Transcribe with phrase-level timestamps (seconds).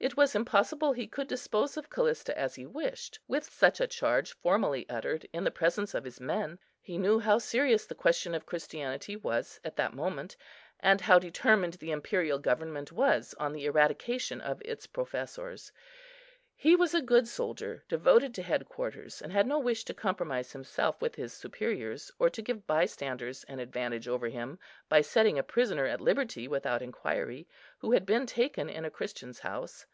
[0.00, 4.32] It was impossible he could dispose of Callista as he wished, with such a charge
[4.32, 6.60] formally uttered in the presence of his men.
[6.80, 10.36] He knew how serious the question of Christianity was at that moment,
[10.78, 15.72] and how determined the Imperial Government was on the eradication of its professors;
[16.54, 20.52] he was a good soldier, devoted to head quarters, and had no wish to compromise
[20.52, 24.58] himself with his superiors, or to give bystanders an advantage over him,
[24.88, 27.48] by setting a prisoner at liberty without inquiry,
[27.78, 29.86] who had been taken in a Christian's house.